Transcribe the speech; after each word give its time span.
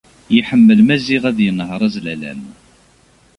Yeḥmmel 0.35 0.79
Maziɣ 0.87 1.23
ad 1.29 1.37
yenher 1.45 1.81
azlalam. 1.87 2.41